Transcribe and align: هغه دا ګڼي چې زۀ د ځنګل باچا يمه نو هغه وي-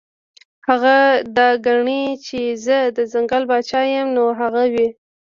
هغه 0.67 0.95
دا 1.37 1.49
ګڼي 1.65 2.03
چې 2.25 2.39
زۀ 2.65 2.79
د 2.97 2.99
ځنګل 3.11 3.43
باچا 3.51 3.81
يمه 3.95 4.11
نو 4.15 4.25
هغه 4.39 4.63
وي- 4.73 4.87